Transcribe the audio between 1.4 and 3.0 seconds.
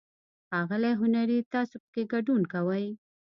تاسو پکې ګډون کوئ؟